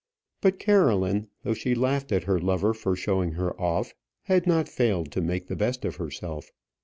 But 0.41 0.57
Caroline, 0.57 1.27
though 1.43 1.53
she 1.53 1.75
laughed 1.75 2.11
at 2.11 2.23
her 2.23 2.39
lover 2.39 2.73
for 2.73 2.95
showing 2.95 3.33
her 3.33 3.53
off, 3.61 3.93
had 4.23 4.47
not 4.47 4.67
failed 4.67 5.11
to 5.11 5.21
make 5.21 5.45
the 5.45 5.55
best 5.55 5.85
of 5.85 5.97
herself. 5.97 6.51